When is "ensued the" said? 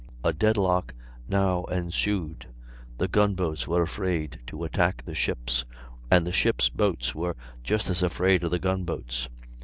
1.65-3.07